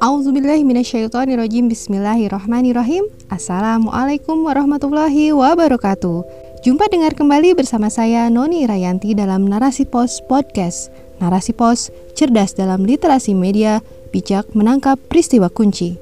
[0.00, 3.04] Auzubillahiminasyaitonirrojim Bismillahirrahmanirrahim.
[3.28, 6.24] Assalamualaikum warahmatullahi wabarakatuh.
[6.64, 10.88] Jumpa dengar kembali bersama saya Noni Rayanti dalam Narasi Pos Podcast.
[11.20, 16.00] Narasi Pos, cerdas dalam literasi media, bijak menangkap peristiwa kunci.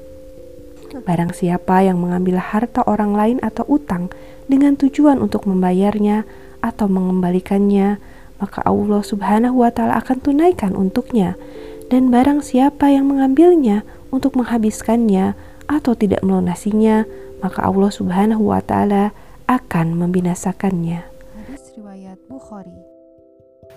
[1.03, 4.07] Barang siapa yang mengambil harta orang lain atau utang
[4.47, 6.23] dengan tujuan untuk membayarnya
[6.63, 7.99] atau mengembalikannya,
[8.43, 11.39] maka Allah Subhanahu wa taala akan tunaikan untuknya
[11.87, 15.31] dan barang siapa yang mengambilnya untuk menghabiskannya
[15.71, 17.07] atau tidak melunasinya,
[17.39, 19.15] maka Allah Subhanahu wa taala
[19.47, 21.07] akan membinasakannya.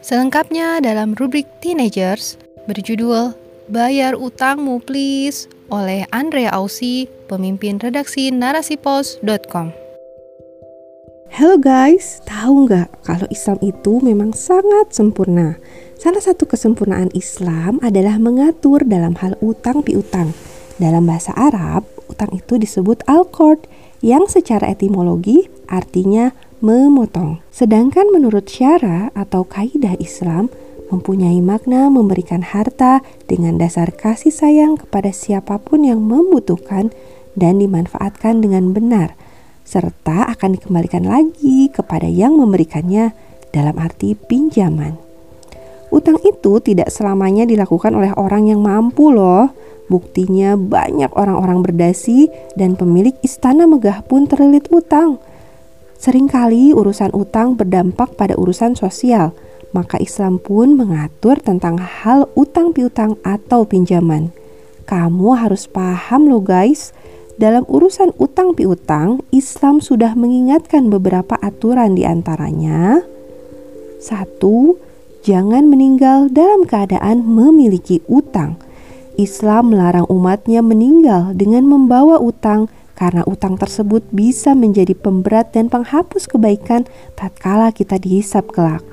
[0.03, 3.35] Selengkapnya dalam rubrik Teenagers berjudul
[3.71, 9.86] Bayar Utangmu Please oleh Andrea Ausi, pemimpin redaksi narasipos.com.
[11.37, 15.61] Halo guys, tahu nggak kalau Islam itu memang sangat sempurna?
[16.01, 20.33] Salah satu kesempurnaan Islam adalah mengatur dalam hal utang piutang.
[20.81, 23.61] Dalam bahasa Arab, utang itu disebut al-qard
[24.01, 26.33] yang secara etimologi artinya
[26.65, 27.45] memotong.
[27.53, 30.49] Sedangkan menurut syara atau kaidah Islam
[30.89, 36.97] mempunyai makna memberikan harta dengan dasar kasih sayang kepada siapa pun yang membutuhkan
[37.37, 39.13] dan dimanfaatkan dengan benar–
[39.67, 43.11] serta akan dikembalikan lagi kepada yang memberikannya
[43.51, 44.95] dalam arti pinjaman.
[45.91, 49.51] Utang itu tidak selamanya dilakukan oleh orang yang mampu loh.
[49.87, 52.27] Buktinya banyak orang-orang berdasi
[52.59, 55.23] dan pemilik istana megah pun terlilit utang.
[55.97, 59.31] Seringkali urusan utang berdampak pada urusan sosial,
[59.71, 64.35] maka Islam pun mengatur tentang hal utang piutang atau pinjaman.
[64.87, 66.91] Kamu harus paham loh guys,
[67.37, 73.05] dalam urusan utang piutang, Islam sudah mengingatkan beberapa aturan di antaranya.
[74.01, 74.81] Satu,
[75.21, 78.57] jangan meninggal dalam keadaan memiliki utang.
[79.21, 86.29] Islam melarang umatnya meninggal dengan membawa utang karena utang tersebut bisa menjadi pemberat dan penghapus
[86.29, 86.89] kebaikan
[87.21, 88.85] tatkala kita dihisap kelak.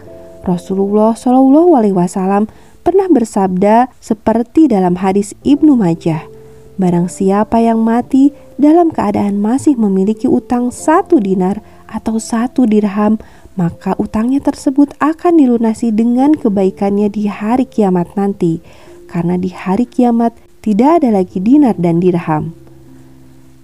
[0.44, 2.52] Rasulullah Shallallahu Alaihi Wasallam
[2.84, 6.28] pernah bersabda seperti dalam hadis Ibnu Majah,
[6.74, 13.22] Barang siapa yang mati dalam keadaan masih memiliki utang satu dinar atau satu dirham,
[13.54, 18.58] maka utangnya tersebut akan dilunasi dengan kebaikannya di hari kiamat nanti.
[19.06, 20.34] Karena di hari kiamat
[20.66, 22.58] tidak ada lagi dinar dan dirham.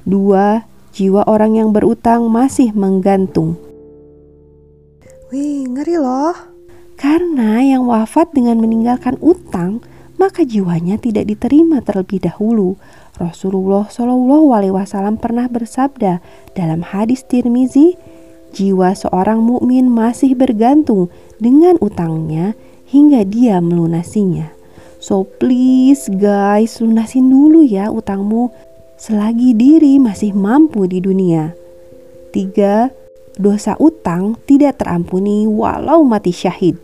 [0.06, 0.62] Dua,
[0.94, 3.58] jiwa orang yang berutang masih menggantung.
[5.34, 6.38] Wih, ngeri loh.
[6.94, 9.82] Karena yang wafat dengan meninggalkan utang,
[10.20, 12.76] maka jiwanya tidak diterima terlebih dahulu.
[13.16, 16.20] Rasulullah Shallallahu Alaihi Wasallam pernah bersabda
[16.54, 17.96] dalam hadis Tirmizi,
[18.52, 21.08] jiwa seorang mukmin masih bergantung
[21.40, 22.54] dengan utangnya
[22.92, 24.52] hingga dia melunasinya.
[25.00, 28.52] So please guys, lunasin dulu ya utangmu
[29.00, 31.56] selagi diri masih mampu di dunia.
[32.36, 32.92] Tiga,
[33.40, 36.76] dosa utang tidak terampuni walau mati syahid.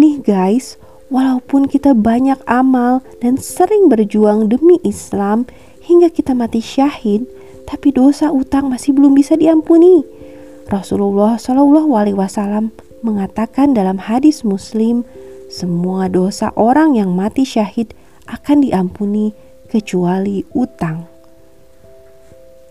[0.00, 0.80] Nih guys,
[1.10, 5.44] walaupun kita banyak amal dan sering berjuang demi Islam,
[5.84, 7.26] hingga kita mati syahid,
[7.66, 10.06] tapi dosa utang masih belum bisa diampuni.
[10.70, 12.70] Rasulullah Shallallahu Alaihi Wasallam
[13.02, 15.02] mengatakan dalam hadis Muslim,
[15.50, 17.90] semua dosa orang yang mati syahid
[18.30, 19.34] akan diampuni
[19.66, 21.10] kecuali utang.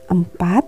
[0.07, 0.63] Empat,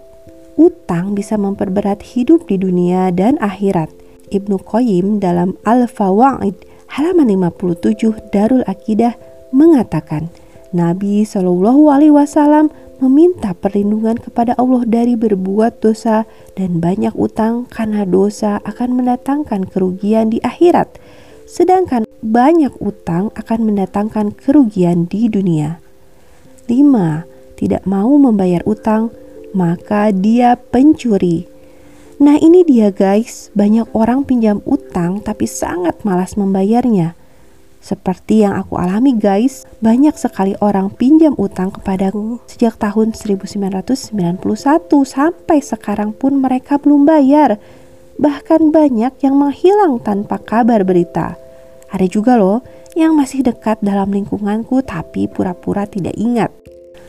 [0.59, 3.89] utang bisa memperberat hidup di dunia dan akhirat.
[4.31, 9.15] Ibnu Qayyim dalam Al-Fawaid halaman 57 Darul Akidah
[9.55, 10.27] mengatakan,
[10.75, 18.03] Nabi Shallallahu Alaihi Wasallam meminta perlindungan kepada Allah dari berbuat dosa dan banyak utang karena
[18.03, 20.99] dosa akan mendatangkan kerugian di akhirat,
[21.47, 25.79] sedangkan banyak utang akan mendatangkan kerugian di dunia.
[26.67, 27.59] 5.
[27.59, 29.11] Tidak mau membayar utang,
[29.51, 31.50] maka dia pencuri.
[32.21, 37.17] Nah ini dia guys, banyak orang pinjam utang tapi sangat malas membayarnya.
[37.81, 44.37] Seperti yang aku alami guys, banyak sekali orang pinjam utang kepadaku sejak tahun 1991
[45.01, 47.57] sampai sekarang pun mereka belum bayar.
[48.21, 51.41] Bahkan banyak yang menghilang tanpa kabar berita.
[51.89, 52.61] Ada juga loh
[52.93, 56.53] yang masih dekat dalam lingkunganku tapi pura-pura tidak ingat.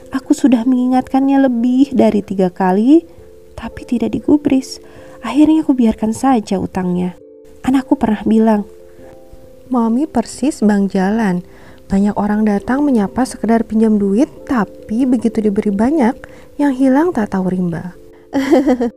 [0.08, 3.04] Aku sudah mengingatkannya lebih dari tiga kali,
[3.52, 4.80] tapi tidak digubris.
[5.22, 7.14] Akhirnya aku biarkan saja utangnya.
[7.62, 8.66] Anakku pernah bilang,
[9.72, 11.40] Mami persis bang jalan.
[11.88, 16.12] Banyak orang datang menyapa sekedar pinjam duit, tapi begitu diberi banyak,
[16.60, 17.96] yang hilang tak tahu rimba.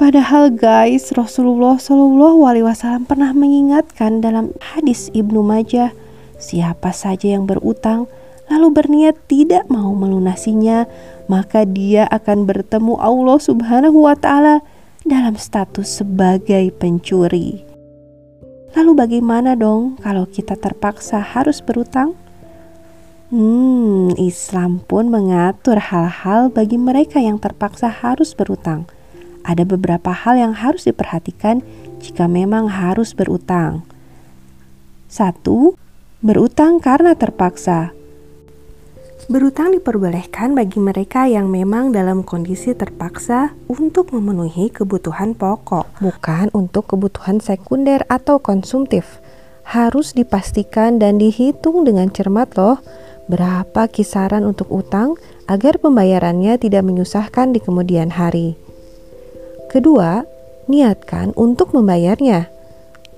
[0.00, 5.96] Padahal guys, Rasulullah Shallallahu Alaihi Wasallam pernah mengingatkan dalam hadis Ibnu Majah,
[6.36, 8.04] siapa saja yang berutang
[8.46, 10.86] lalu berniat tidak mau melunasinya,
[11.26, 14.62] maka dia akan bertemu Allah Subhanahu wa taala
[15.06, 17.62] dalam status sebagai pencuri.
[18.76, 22.12] Lalu bagaimana dong kalau kita terpaksa harus berutang?
[23.32, 28.86] Hmm, Islam pun mengatur hal-hal bagi mereka yang terpaksa harus berutang
[29.46, 31.62] ada beberapa hal yang harus diperhatikan
[32.02, 33.86] jika memang harus berutang.
[35.06, 35.78] Satu,
[36.20, 37.94] berutang karena terpaksa.
[39.26, 46.94] Berutang diperbolehkan bagi mereka yang memang dalam kondisi terpaksa untuk memenuhi kebutuhan pokok, bukan untuk
[46.94, 49.18] kebutuhan sekunder atau konsumtif.
[49.66, 52.78] Harus dipastikan dan dihitung dengan cermat loh
[53.26, 55.18] berapa kisaran untuk utang
[55.50, 58.54] agar pembayarannya tidak menyusahkan di kemudian hari.
[59.66, 60.22] Kedua,
[60.70, 62.46] niatkan untuk membayarnya.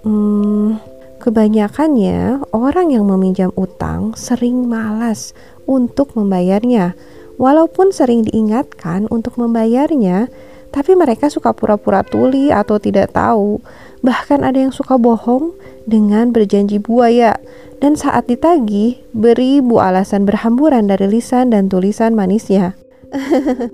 [0.08, 0.80] Hmm,
[1.28, 5.36] kebanyakannya orang yang meminjam utang sering malas
[5.68, 6.96] untuk membayarnya.
[7.36, 10.32] Walaupun sering diingatkan untuk membayarnya,
[10.72, 13.60] tapi mereka suka pura-pura tuli atau tidak tahu.
[14.00, 15.52] Bahkan ada yang suka bohong
[15.84, 17.36] dengan berjanji buaya
[17.78, 22.72] dan saat ditagih beribu alasan berhamburan dari lisan dan tulisan manisnya.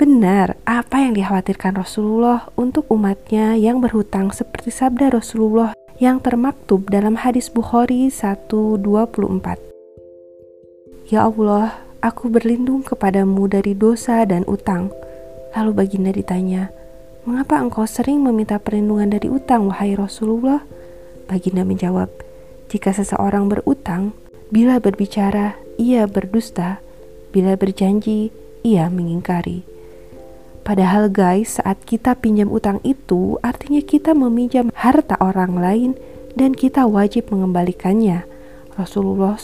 [0.00, 7.20] Benar, apa yang dikhawatirkan Rasulullah untuk umatnya yang berhutang seperti sabda Rasulullah yang termaktub dalam
[7.20, 9.60] hadis Bukhari 1.24.
[11.12, 14.88] Ya Allah, aku berlindung kepadamu dari dosa dan utang.
[15.52, 16.72] Lalu baginda ditanya,
[17.20, 20.64] Mengapa engkau sering meminta perlindungan dari utang, wahai Rasulullah?
[21.28, 22.08] Baginda menjawab,
[22.72, 24.16] Jika seseorang berutang,
[24.48, 26.80] bila berbicara, ia berdusta,
[27.28, 28.32] bila berjanji,
[28.64, 29.69] ia mengingkari.
[30.60, 35.90] Padahal guys, saat kita pinjam utang itu artinya kita meminjam harta orang lain
[36.36, 38.28] dan kita wajib mengembalikannya.
[38.78, 39.36] Rasulullah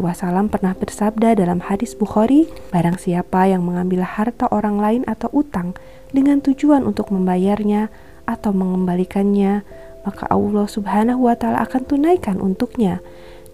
[0.00, 5.76] Wasallam pernah bersabda dalam hadis Bukhari, barang siapa yang mengambil harta orang lain atau utang
[6.10, 7.92] dengan tujuan untuk membayarnya
[8.26, 9.62] atau mengembalikannya,
[10.02, 12.98] maka Allah Subhanahu wa Ta'ala akan tunaikan untuknya.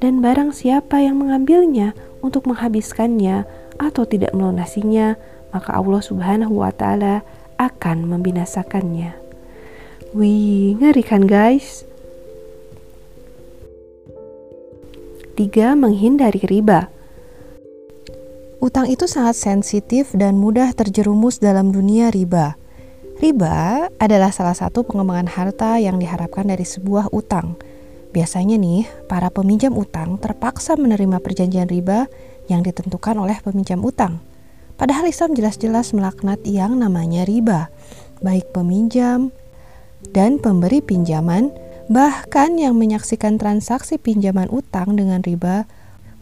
[0.01, 3.45] Dan barang siapa yang mengambilnya untuk menghabiskannya
[3.79, 5.15] atau tidak melunasinya,
[5.53, 7.23] maka Allah Subhanahu wa taala
[7.61, 9.15] akan membinasakannya.
[10.13, 11.87] Wih, ngeri kan guys?
[15.33, 16.93] Tiga, menghindari riba.
[18.61, 22.61] Utang itu sangat sensitif dan mudah terjerumus dalam dunia riba.
[23.19, 27.57] Riba adalah salah satu pengembangan harta yang diharapkan dari sebuah utang.
[28.13, 32.07] Biasanya nih, para peminjam utang terpaksa menerima perjanjian riba
[32.53, 34.21] yang ditentukan oleh peminjam utang.
[34.83, 37.71] Padahal Islam jelas-jelas melaknat yang namanya riba,
[38.19, 39.31] baik peminjam
[40.11, 41.55] dan pemberi pinjaman,
[41.87, 45.71] bahkan yang menyaksikan transaksi pinjaman utang dengan riba,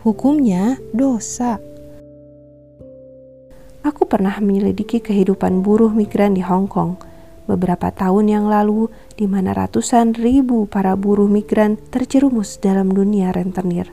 [0.05, 1.57] hukumnya dosa.
[3.81, 7.01] Aku pernah menyelidiki kehidupan buruh migran di Hong Kong
[7.49, 13.89] beberapa tahun yang lalu di mana ratusan ribu para buruh migran terjerumus dalam dunia rentenir.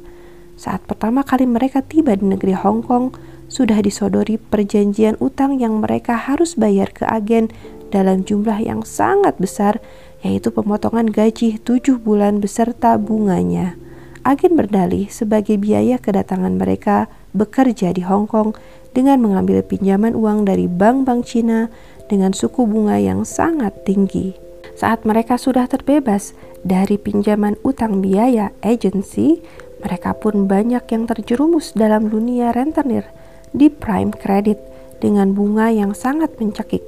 [0.60, 3.16] Saat pertama kali mereka tiba di negeri Hong Kong,
[3.48, 7.48] sudah disodori perjanjian utang yang mereka harus bayar ke agen
[7.88, 9.80] dalam jumlah yang sangat besar,
[10.22, 13.80] yaitu pemotongan gaji tujuh bulan beserta bunganya.
[14.28, 18.52] Agen berdalih sebagai biaya kedatangan mereka bekerja di Hong Kong
[18.92, 21.72] dengan mengambil pinjaman uang dari bank-bank Cina
[22.12, 24.36] dengan suku bunga yang sangat tinggi.
[24.76, 26.36] Saat mereka sudah terbebas
[26.68, 29.40] dari pinjaman utang biaya agensi,
[29.80, 33.08] mereka pun banyak yang terjerumus dalam dunia rentenir
[33.54, 34.60] di prime credit
[35.04, 36.84] dengan bunga yang sangat mencekik.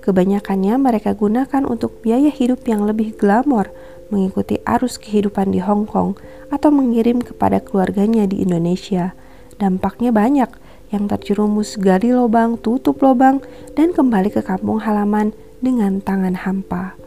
[0.00, 3.68] Kebanyakannya mereka gunakan untuk biaya hidup yang lebih glamor,
[4.08, 6.16] mengikuti arus kehidupan di Hong Kong
[6.48, 9.12] atau mengirim kepada keluarganya di Indonesia.
[9.60, 10.50] Dampaknya banyak
[10.90, 13.44] yang terjerumus gali lubang, tutup lubang,
[13.78, 15.30] dan kembali ke kampung halaman
[15.62, 16.98] dengan tangan hampa.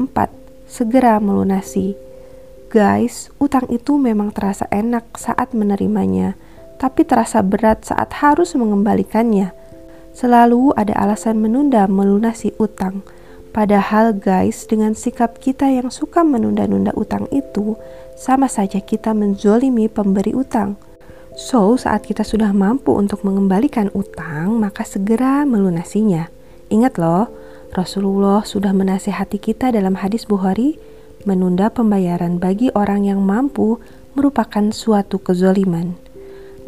[0.00, 0.08] 4.
[0.70, 1.98] Segera melunasi.
[2.68, 6.36] Guys, utang itu memang terasa enak saat menerimanya,
[6.78, 9.52] tapi terasa berat saat harus mengembalikannya.
[10.14, 13.06] Selalu ada alasan menunda melunasi utang.
[13.54, 17.74] Padahal guys, dengan sikap kita yang suka menunda-nunda utang itu,
[18.14, 20.78] sama saja kita menzolimi pemberi utang.
[21.38, 26.26] So, saat kita sudah mampu untuk mengembalikan utang, maka segera melunasinya.
[26.66, 27.30] Ingat loh,
[27.70, 30.82] Rasulullah sudah menasihati kita dalam hadis Bukhari,
[31.22, 33.78] menunda pembayaran bagi orang yang mampu
[34.18, 35.94] merupakan suatu kezoliman.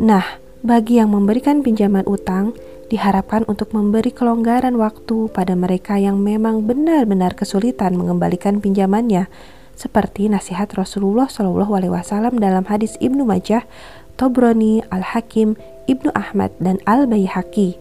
[0.01, 2.57] Nah, bagi yang memberikan pinjaman utang,
[2.89, 9.29] diharapkan untuk memberi kelonggaran waktu pada mereka yang memang benar-benar kesulitan mengembalikan pinjamannya,
[9.77, 13.69] seperti nasihat Rasulullah Shallallahu Alaihi Wasallam dalam hadis Ibnu Majah,
[14.17, 17.77] Tobroni, Al Hakim, Ibnu Ahmad dan Al Baihaqi.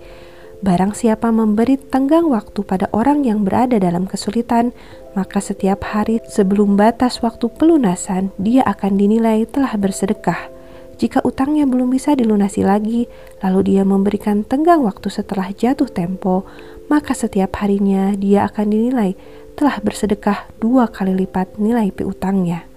[0.59, 4.75] Barang siapa memberi tenggang waktu pada orang yang berada dalam kesulitan,
[5.15, 10.58] maka setiap hari sebelum batas waktu pelunasan, dia akan dinilai telah bersedekah.
[10.99, 13.07] Jika utangnya belum bisa dilunasi lagi,
[13.39, 16.43] lalu dia memberikan tenggang waktu setelah jatuh tempo,
[16.91, 19.15] maka setiap harinya dia akan dinilai
[19.55, 22.67] telah bersedekah dua kali lipat nilai piutangnya.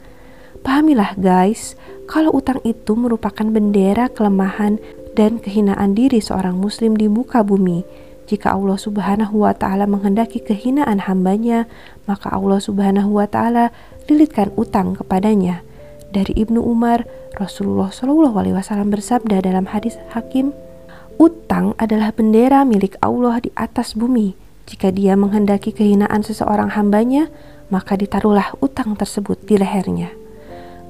[0.63, 1.75] Pahamilah guys,
[2.07, 4.79] kalau utang itu merupakan bendera kelemahan
[5.19, 7.83] dan kehinaan diri seorang muslim di muka bumi.
[8.31, 11.67] Jika Allah Subhanahu wa taala menghendaki kehinaan hambanya,
[12.07, 13.75] maka Allah Subhanahu wa taala
[14.07, 15.67] lilitkan utang kepadanya.
[16.13, 17.09] Dari Ibnu Umar,
[17.41, 20.53] Rasulullah Shallallahu alaihi wasallam bersabda dalam hadis Hakim,
[21.17, 24.37] "Utang adalah bendera milik Allah di atas bumi.
[24.69, 27.33] Jika dia menghendaki kehinaan seseorang hambanya,
[27.73, 30.13] maka ditaruhlah utang tersebut di lehernya."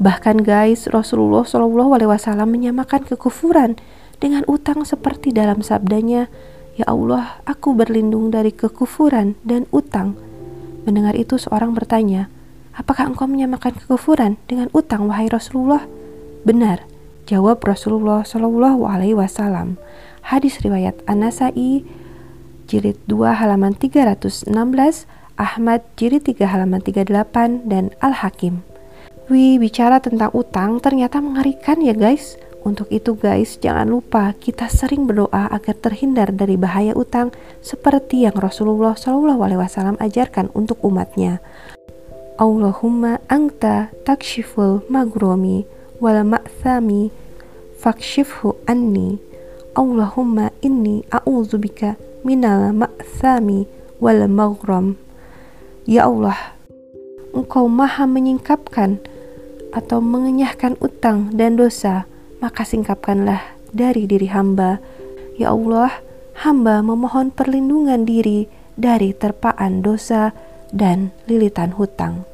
[0.03, 3.79] Bahkan guys, Rasulullah Shallallahu alaihi wasallam menyamakan kekufuran
[4.19, 6.27] dengan utang seperti dalam sabdanya,
[6.75, 10.19] Ya Allah, aku berlindung dari kekufuran dan utang.
[10.83, 12.27] Mendengar itu seorang bertanya,
[12.73, 15.85] Apakah engkau menyamakan kekufuran dengan utang, wahai Rasulullah?
[16.49, 16.89] Benar,
[17.29, 19.77] jawab Rasulullah Shallallahu Alaihi Wasallam.
[20.25, 21.85] Hadis riwayat An-Nasai,
[22.65, 24.49] jilid 2 halaman 316,
[25.37, 28.65] Ahmad jilid 3 halaman 38, dan Al-Hakim.
[29.29, 32.41] Wih, bicara tentang utang ternyata mengerikan ya guys.
[32.63, 38.39] Untuk itu guys, jangan lupa kita sering berdoa agar terhindar dari bahaya utang seperti yang
[38.39, 41.43] Rasulullah SAW ajarkan untuk umatnya.
[42.41, 45.69] Allahumma angta takshiful magromi
[46.01, 47.13] wal ma'thami
[47.77, 49.21] fakshifhu anni.
[49.73, 53.69] Allahumma inni a'udzubika minal ma'thami
[54.01, 54.97] wal maghram.
[55.85, 56.57] Ya Allah,
[57.33, 59.01] Engkau maha menyingkapkan
[59.73, 62.05] atau mengenyahkan utang dan dosa
[62.45, 64.83] maka singkapkanlah dari diri hamba.
[65.41, 65.95] Ya Allah,
[66.45, 70.35] hamba memohon perlindungan diri dari terpaan dosa
[70.73, 72.27] dan lilitan hutang.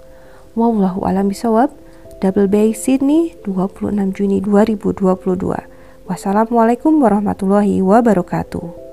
[0.56, 1.74] Wallahu alam bisawab.
[2.18, 5.22] Double Bay Sydney 26 Juni 2022.
[6.08, 8.87] Wassalamualaikum warahmatullahi wabarakatuh.